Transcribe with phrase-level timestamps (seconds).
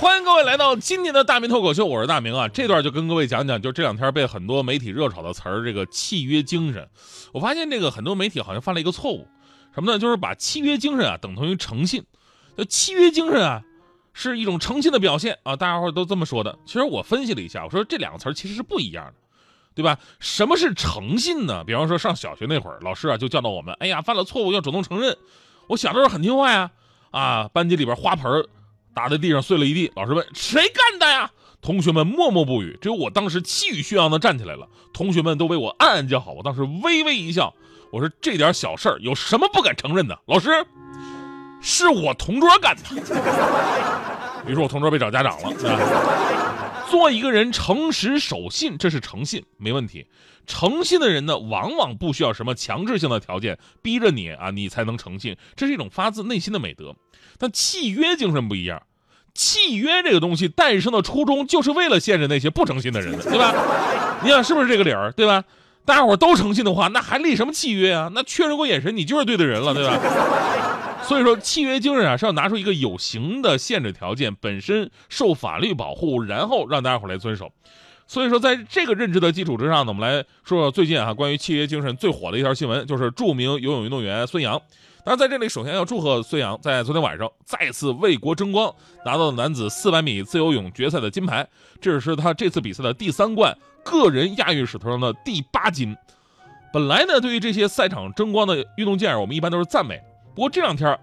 [0.00, 2.48] 欢迎各位来到今天的大明脱口秀，我是大明啊。
[2.48, 6.88] 这段就跟各位讲讲，就这两天被很多媒体热炒的词儿，这个契约精神。
[7.34, 9.28] 我发现这个很多媒体好像犯了一个错误，
[9.74, 9.98] 什么呢？
[9.98, 12.02] 就是把契约精神啊等同于诚信。
[12.56, 13.62] 就契约精神啊
[14.14, 16.58] 是一种诚信的表现啊，大家伙都这么说的。
[16.64, 19.14] 其实我分析了一下，我说这两个词儿其实是不一样的，
[19.74, 19.98] 对吧？
[20.18, 21.62] 什么是诚信呢？
[21.62, 25.14] 比方说上小学那会儿，老师啊就教导我们，哎呀，犯了错误要主动承认。
[25.68, 26.70] 我小的时候很听话呀，
[27.10, 28.42] 啊，班级里边花盆
[28.94, 31.30] 打在地上碎了一地，老师问谁干的呀？
[31.62, 36.32] 同学们默默不语，只有我当时气宇轩昂的站起来了，同学们都为我暗暗叫好。
[36.32, 37.54] 我当时微微一笑，
[37.92, 40.18] 我说这点小事儿有什么不敢承认的？
[40.26, 40.48] 老师，
[41.60, 42.82] 是我同桌干的。
[44.48, 46.49] 于是我同桌被找家长了。
[46.90, 50.06] 做一个人诚实守信，这是诚信，没问题。
[50.46, 56.96] 诚信的人呢，往往不需要什么强制性的条件逼着你啊，你才能诚信，这是一种发自内心的美德。
[57.38, 58.82] 但契约精神不一样。
[59.32, 63.54] 契约这个东西诞生的初衷就是为了限制那些不诚信的人的，对吧？
[64.24, 65.44] 你想是不是这个理儿，对吧？
[65.84, 68.10] 大家伙都诚信的话，那还立什么契约啊？
[68.12, 69.96] 那确认过眼神，你就是对的人了，对吧？
[71.10, 77.50] 所以说，契约精神啊是要拿出一个有形的限制条件，本身受法律保护，然后让大家伙来遵守。
[78.06, 84.56] 所以说，在这个认知的基础之上呢，我们来说说最近啊关于契约精神最火的一条新闻，就是著名游泳运动员孙杨。
[85.04, 88.72] 当然，在这里首先要祝贺孙杨在昨天晚上再次为国争光，
[89.04, 91.44] 拿到了男子400米自由泳决赛的金牌，
[91.80, 95.96] 这是他这次比赛的第三冠，个人亚运史头上的第八金。
[96.72, 100.00] 本来呢，对于这些赛场争光的运动健儿，我们一般都是赞美。
[100.40, 100.98] 不过这两天，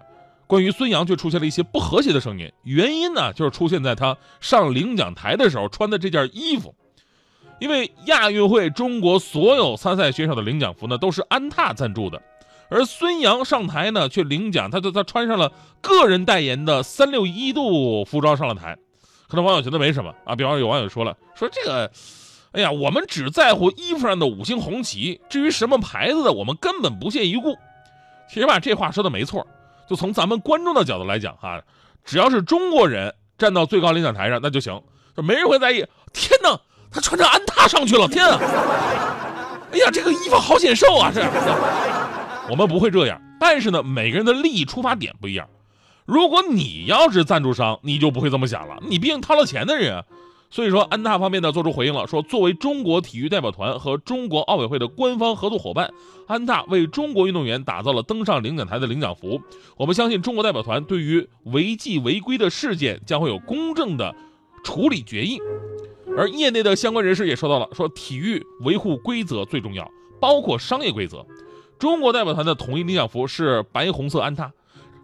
[0.48, 6.74] 关于孙杨却出现了一些不和谐的声音，原因呢，就是出现在他上领奖台的时候穿的这件衣服。
[7.60, 12.20] 因为亚运会中国所有参赛选手的领奖服呢，都是安踏赞助的。
[12.68, 18.76] 而孙杨上台呢，却领奖，他就他穿上了个人代言的三六一度服装上了台，
[19.28, 20.34] 可能网友觉得没什么啊。
[20.34, 21.88] 比方说有网友说了，说这个，
[22.50, 27.56] 哎呀，我们只在乎衣服上的五星红旗，至于什么牌子的，我们根本不屑一顾。
[28.28, 29.46] 其实吧，这话说的没错，
[29.88, 31.62] 就从咱们观众的角度来讲哈，
[32.04, 34.82] 只要是中国人站到最高领奖台上，那就行，
[35.16, 35.84] 就没人会在意。
[36.12, 38.38] 天哪，他穿着安踏上去了，天啊！
[39.72, 41.22] 哎呀，这个衣服好显瘦啊，这。
[42.50, 45.48] 我们不会这样，但是呢，每个人的利益出发点不一样。
[46.06, 50.04] 如果你要是赞助商，你就不会这么想了，你毕竟掏了钱的人。
[50.50, 55.92] 所以说，安踏方面呢做出回应了，说作为中国体育代表团和中国奥委会的官方合作伙伴，
[56.26, 59.40] 安踏为中国运动员打造了登上领奖台的领奖服。
[59.76, 64.14] 我们相信中国代表团对于违纪违规的事件将会有公正的
[64.64, 65.38] 处理决议。
[66.16, 69.88] 而业内的相关人士也说到了，说体育维护规则最重要，
[70.18, 71.24] 包括商业规则。
[71.78, 74.50] 中国代表团的统一领奖服是白红色安踏，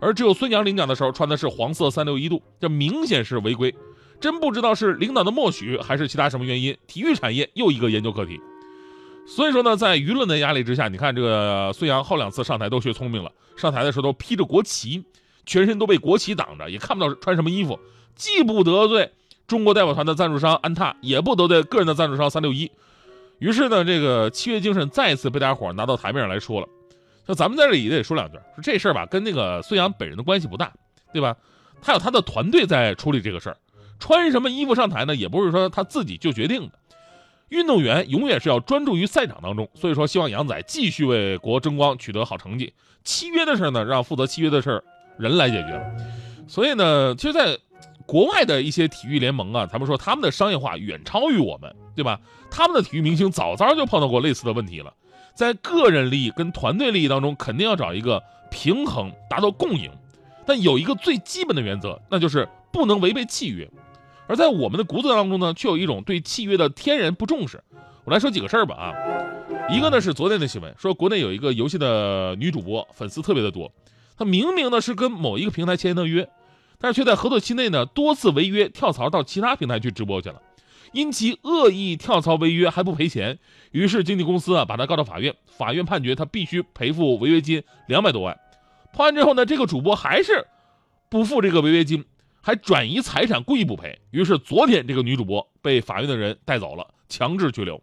[0.00, 3.72] 而只有孙杨领奖的时候穿的是黄色三六一度，这明显是违规。
[4.24, 8.40] 真不知道是领导的默许还是其他什么原因，体育产业又一个研究课题。
[9.26, 15.04] 所以说呢，在舆论的压力之下，你看这个孙杨后两次上台都学聪明了，上台的时候都披着国旗，
[15.44, 17.78] 全身都被国旗挡着，也看不到穿什么衣服，
[18.14, 19.12] 既不得罪
[19.46, 22.72] 中国代表团的赞助商安踏，也不得罪个人的赞助商三六一。
[23.40, 26.68] 于是呢，这个契约精神再次被大家伙拿到台面上来说了。
[27.26, 30.72] 那咱们在这里也得说两句，说这事儿吧，跟那个孙杨本人的关系不大，
[31.12, 31.36] 对吧？
[31.82, 33.56] 他有他的团队在处理这个事儿。
[33.98, 36.72] 穿什么衣服上台呢，也不是说他自己就决定的。
[37.48, 42.72] 运动员永远是要专注于赛场当中，所以说希望杨仔继续为国争光，取得好成绩。
[43.04, 44.84] 契约的事呢，让负责契约的事儿
[45.18, 45.80] 人来解决。
[46.48, 47.58] 所以呢，其实，在
[48.06, 52.18] 国外的一些体育联盟啊，咱们说他们的商业化远超于我们，对吧？
[52.50, 54.92] 他们的体育明星早早就碰到过类似的问题了，
[55.34, 59.90] 在个人利益跟团队利益当中，肯定要找一个平衡，达到共赢。
[60.46, 63.68] 但有一个最基本的原则，那就是不能违背契约。
[64.26, 67.62] 而在我们的骨子当中呢，却有一种对契约的天然不重视。
[68.04, 68.92] 我来说几个事儿吧啊，
[69.70, 73.72] 一个呢是昨天的新闻，说国内有一个游戏的女主播，粉丝特别的多，
[74.16, 76.28] 她明明呢是跟某一个平台签的约。
[76.76, 80.42] 但是却在合作期内呢多次违约跳槽到其他平台去直播去了，
[80.92, 83.38] 因其恶意跳槽违约还不赔钱，
[83.70, 88.38] 于是经纪公司啊把她告到法院，法院判决她必须赔付违约金两百多万。
[88.92, 90.46] 判完之后呢，这个主播还是
[91.08, 92.04] 不付这个违约金
[92.44, 93.98] 还转移财产故意不赔。
[94.10, 97.82] 于是昨天这个女主播被法院的人带走了，强制拘留。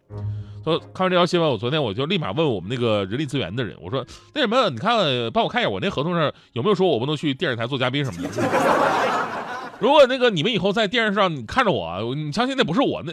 [0.63, 4.05] 说看完这条新闻，我昨天我就立马问我们那个人力资源的人，我说
[4.35, 4.93] 那什么，你看
[5.33, 8.29] 帮我看一下我那合同上有没有说我不能去电视台做嘉宾什么的。
[9.81, 13.11] 如果那个你们以后在电视上你看着我，你相信那不是我，那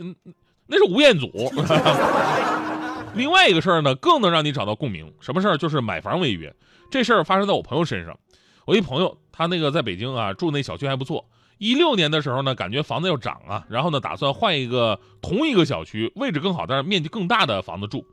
[0.67, 1.33] 那是吴彦祖。
[3.17, 5.11] 另外一个事儿呢，更能让你找到共鸣。
[5.21, 5.57] 什么事儿？
[5.57, 6.55] 就是买房违约。
[6.91, 8.15] 这事儿发生在我朋友身上。
[8.67, 11.25] 我一朋友，他那个在北京啊，住那小区还不错。
[11.59, 18.07] 一六年的时候呢，感觉房子要涨啊，然后呢，打算换一个同一个小区位置更好，但是面积更大的房子住。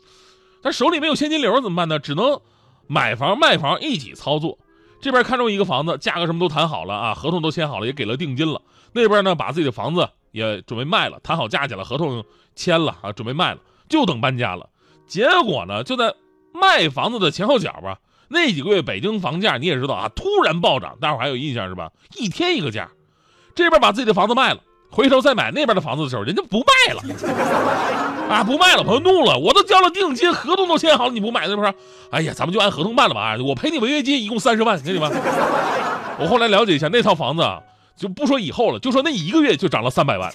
[0.62, 2.00] 但手里没有现金流怎么办呢？
[2.00, 2.42] 只能
[2.88, 4.58] 买房卖房一起操作。
[5.00, 8.62] 这边看中一个房子，价格什么都谈好了啊，合同都签好了，也给了定金了。
[8.94, 12.26] 那边呢，把自己的房子也准备卖了，谈好价钱了，合同
[12.56, 14.70] 签了啊，准备卖了，就等搬家了。
[15.06, 16.16] 结果呢，就在
[16.52, 18.00] 卖房子的前后脚吧，
[18.30, 21.92] 那几个月北京房价你也知道啊，突然暴涨，大伙还有印象是吧？
[22.18, 22.90] 一天一个价。
[23.56, 24.60] 这边把自己的房子卖了，
[24.92, 27.02] 回头再买那边的房子的时候，人家不卖了，
[28.30, 31.74] 啊，不卖了，朋友怒了，我都交了定金，合同都签好了，你不买，那不是？
[32.12, 35.10] 哎呀，咱们就按合同办了吧，我赔你违约金，一共三十万，给你吧。
[36.20, 37.60] 我后来了解一下，那套房子啊，
[37.96, 40.32] 就不说以后了，就说那一个月就涨了三百万。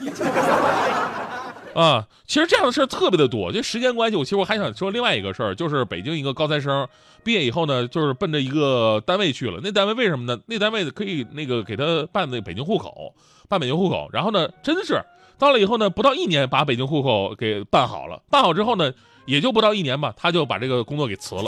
[1.75, 3.53] 啊，其实这样的事儿特别的多。
[3.53, 6.87] 就时间关系，我其实我还想说另外一个事儿，就是北京一个高材生
[7.23, 9.61] 毕业以后呢，就是奔着一个单位去了。
[9.63, 10.41] 那单位为什么呢？
[10.47, 13.15] 那单位可以那个给他办那北京户口，
[13.49, 14.09] 办北京户口。
[14.13, 15.01] 然后呢，真是
[15.39, 18.21] 到了以后呢，不到一年把北京户口给办好了。
[18.31, 18.93] 办好之后呢，
[19.27, 21.45] 也就不到一年吧，他就把这个工作给辞了。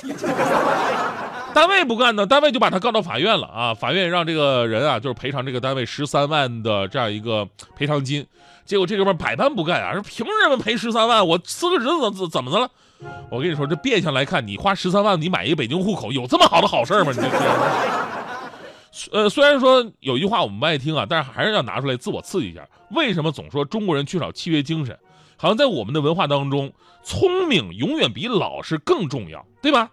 [1.55, 3.75] 单位不干呢，单位就把他告到法院了啊！
[3.75, 7.47] 法院让这个人啊，就是赔偿这个单位十三万的这样一个
[7.77, 8.27] 赔偿金。
[8.73, 11.29] 结果这哥们百般不干啊，说凭什么赔十三万？
[11.29, 12.71] 我辞个职怎怎怎么的了？
[13.31, 17.13] 我跟你说，这变相来看，你花十三万，你买一个北京户口，有这么好的好事吗？
[17.15, 17.29] 你这，
[19.13, 22.67] 呃，虽然说有一句话我们不爱听啊，但是还是要拿出来自我刺激一下。
[22.93, 24.99] 为什么总说中国人缺少契约精神？
[25.37, 26.73] 好像在我们的文化当中，
[27.05, 29.91] 聪明永远比老实更重要，对吧？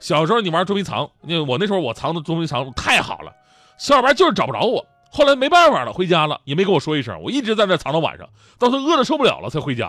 [0.00, 3.30] 小时候你玩捉迷藏，因为我那时候我藏的捉迷藏太好了，
[3.76, 4.82] 小伙伴就是找不着我。
[5.16, 8.28] 后来没办法了，回家了也没跟我说一声，我一直在那藏到晚上，
[8.58, 9.88] 到他饿的受不了了才回家。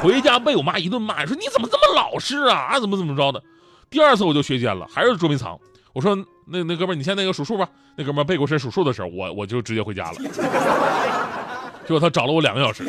[0.00, 2.56] 回家被我妈一顿骂，说你怎么这么老实啊？
[2.56, 3.42] 啊怎么怎么着的？
[3.90, 5.58] 第二次我就学奸了，还是捉迷藏。
[5.92, 6.14] 我说
[6.46, 7.68] 那那哥们儿，你先那个数数吧。
[7.96, 10.18] 那哥们儿背过身数数的时候，我我就直接回家了。
[11.84, 12.84] 结果他找了我两个小时。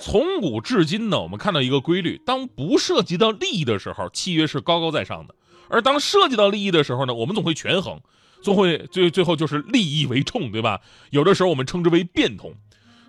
[0.00, 5.34] 从古至今呢，我们看到一个规律：当不涉及到利益的时候，契约是高高在上的；
[5.68, 8.00] 而当涉及到利益的时候呢，我们总会权衡，
[8.42, 10.80] 总会最最后就是利益为重，对吧？
[11.10, 12.54] 有的时候我们称之为变通。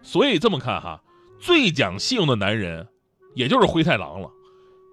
[0.01, 1.01] 所以这么看哈，
[1.39, 2.87] 最讲信用的男人，
[3.35, 4.29] 也就是灰太狼了。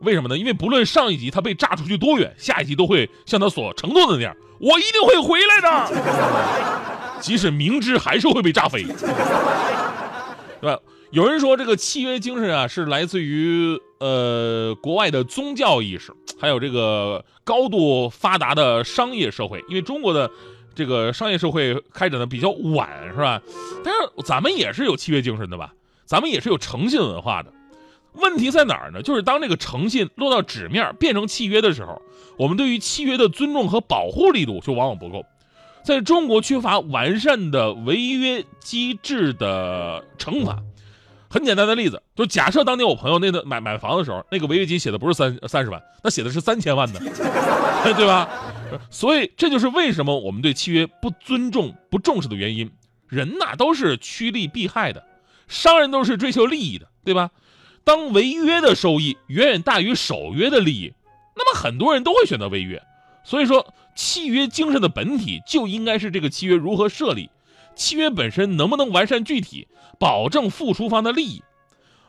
[0.02, 0.36] 为什么呢？
[0.36, 8.82] 因为不论上一集他被炸出去多远，下一集都会像他所承诺的那样，我一定会回来的，即使明知还是会被炸飞，
[10.60, 10.78] 对吧？
[11.12, 19.64] 有人说这个契约精神啊，是来自于呃国外的宗教意识，还有这个高度发达的商业社会。
[19.68, 20.30] 因为中国的
[20.74, 23.40] 这个商业社会开展的比较晚，是吧？
[23.84, 25.72] 但是咱们也是有契约精神的吧？
[26.04, 27.52] 咱们也是有诚信文化的。
[28.12, 29.02] 问题在哪儿呢？
[29.02, 32.00] 就是当这个诚信落到纸面变成契约的时候，
[32.38, 35.24] 我们对于契约的尊重和保护力度就往往不够。
[35.84, 40.62] 在中国缺乏完善的违约机制的惩罚。
[41.36, 46.98] 很简单的例子，就假设当年我朋友那个买买房的时候，那个违约金写的不是三三十万，那写的是三千万的，
[47.94, 48.26] 对吧？
[48.88, 52.72] 所以这就是为什么我们对契约不尊重、不重视的原因。
[53.06, 55.04] 人呐都是趋利避害的，
[55.46, 57.28] 商人都是追求利益的，对吧？
[57.84, 60.94] 当违约的收益远远大于守约的利益，
[61.36, 62.82] 那么很多人都会选择违约。
[63.24, 67.28] 所以说，契约精神的本体就应该是这个契约如何设立。
[67.76, 69.68] 契约本身能不能完善具体，
[69.98, 71.42] 保证付出方的利益？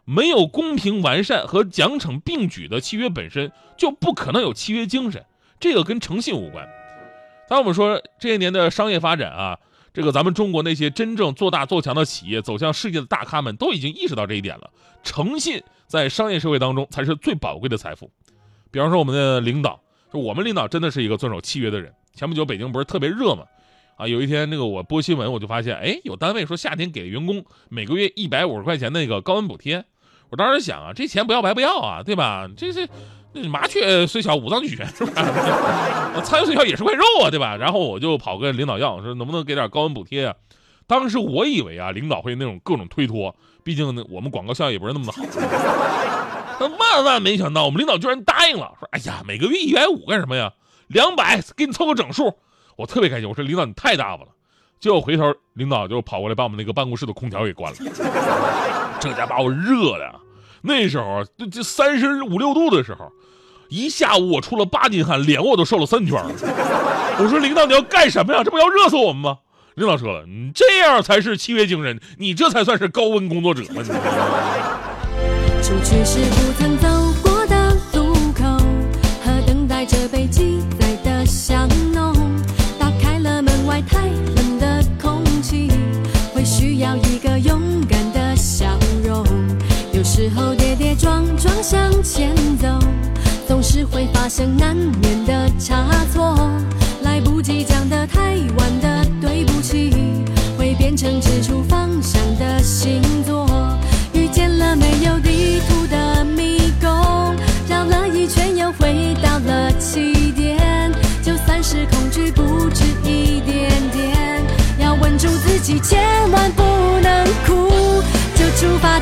[0.05, 5.25] 没有公平完善和奖惩并举的契约本身就不可能有契约精神，
[5.59, 6.65] 这个跟诚信无关。
[7.49, 9.59] 当我们说这些年的商业发展啊，
[9.93, 14.69] 这个咱们中国那些真正做大做强的企业，走向世界的大咖们都已经意识到这一点了。
[15.03, 18.09] 诚信在商业社会当中才是最宝贵的财富。
[18.71, 19.81] 比方说我们的领导，
[20.13, 21.93] 就我们领导真的是一个遵守契约的人。
[22.13, 23.43] 前不久北京不是特别热吗？
[23.97, 29.83] 啊，有一天那个我播新闻，我就发现，哎，有单位说夏天给员工每个月一百五十块钱那个高温补贴。
[30.29, 32.47] 我当时想啊，这钱不要白不要啊，对吧？
[32.55, 32.87] 这是
[33.49, 35.11] 麻雀虽小五脏俱全，是吧？
[36.23, 37.57] 苍蝇虽小也是块肉啊，对吧？
[37.57, 40.35] 然后我就跑跟领导要，说能不能给点高温补贴啊？
[40.85, 45.23] 当时我以为啊，领导会那种各种推脱，毕竟我们广告效益也不是那么的好。
[46.59, 50.53] 但万万没想到，我们领导居然答应了，说，哎呀，每个月一百五干什么呀？
[50.87, 52.37] 两百给你凑个整数。
[52.77, 54.27] 我特别开心，我说领导你太大方了，
[54.79, 57.77] 结果回头领导就跑过来把我们那个办公室的空调给关了，
[58.99, 60.15] 这家把我热的，
[60.61, 63.11] 那时候这这三十五六度的时候，
[63.69, 66.23] 一下午我出了八斤汗，脸我都瘦了三圈。
[67.19, 68.43] 我说领导你要干什么呀？
[68.43, 69.39] 这不要热死我们吗？
[69.73, 73.81] 领导说了，你这样才是契约精神，你这才算是高温工作者嘛。
[73.81, 73.89] 你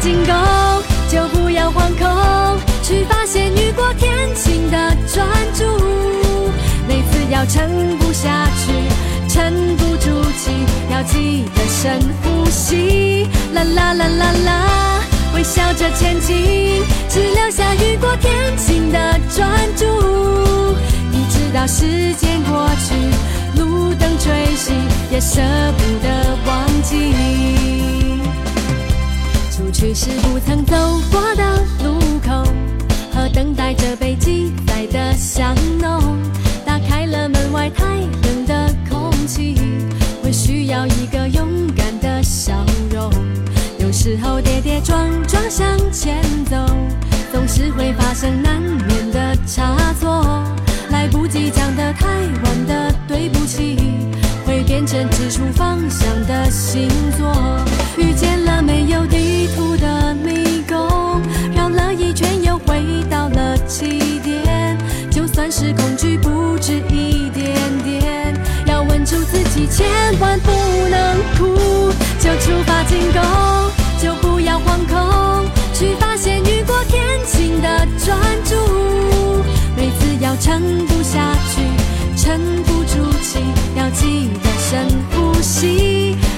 [0.05, 0.35] 进攻，
[1.09, 5.63] 就不要惶恐，去发现雨过天晴的专注。
[6.87, 8.71] 每次要撑不下去，
[9.27, 10.51] 沉不住气，
[10.91, 13.27] 要记得深呼吸。
[13.55, 15.01] 啦啦啦啦啦，
[15.33, 19.85] 微笑着前进，只留下雨过天晴的专注。
[21.13, 22.93] 一直到时间过去，
[23.59, 24.71] 路灯吹熄，
[25.09, 25.41] 也舍
[25.79, 27.15] 不得忘记。
[29.75, 30.73] 出去时不曾走
[31.11, 32.49] 过的路口，
[33.13, 36.17] 和等待着被记载的香浓。
[36.65, 39.57] 打开了门外太冷的空气，
[40.23, 42.53] 会需要一个勇敢的笑
[42.89, 43.11] 容。
[43.77, 46.55] 有时候跌跌撞撞向前走，
[47.33, 50.41] 总是会发生难免的差错。
[50.89, 53.77] 来不及讲的太晚的对不起，
[54.55, 57.29] 会变成指出方向的星座。
[57.97, 61.21] 遇见了没有地图的迷宫，
[61.53, 64.77] 绕了一圈又回到了起点。
[65.11, 68.33] 就算是恐惧不止一点点，
[68.65, 69.85] 要稳住自己，千
[70.21, 70.51] 万不
[70.89, 71.17] 能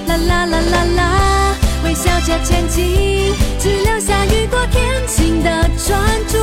[0.07, 5.49] 啦啦啦啦啦，微笑着前进，只留下雨过天晴的
[5.85, 6.37] 专注。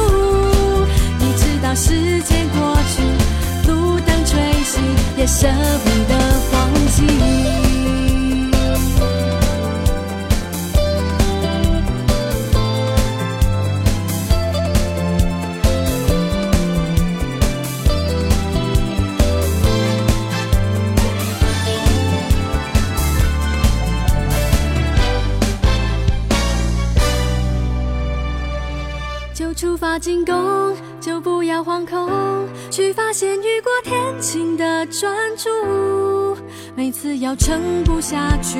[1.18, 3.02] 你知道时间过去，
[3.68, 4.78] 路灯吹熄，
[5.16, 5.48] 也舍
[5.84, 6.18] 不得
[6.52, 7.63] 忘记。
[29.94, 32.10] 怕进攻，就不要惶恐，
[32.68, 36.36] 去发现雨过天晴的专注。
[36.74, 38.58] 每次要撑不下去，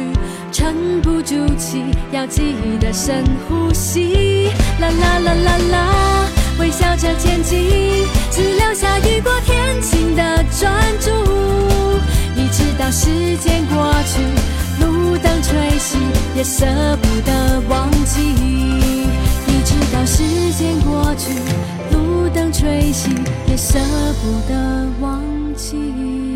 [0.52, 4.48] 沉不住气，要记得深呼吸。
[4.78, 11.10] 啦啦啦啦啦，微笑着前进，只留下雨过天晴的专注。
[12.40, 14.22] 一直到时间过去，
[14.84, 15.96] 路灯吹熄，
[16.36, 16.64] 也舍
[17.02, 18.34] 不得忘记。
[19.84, 20.22] 直到时
[20.52, 21.34] 间过去，
[21.92, 23.10] 路灯吹熄，
[23.46, 23.78] 也舍
[24.22, 25.20] 不得忘
[25.54, 26.33] 记。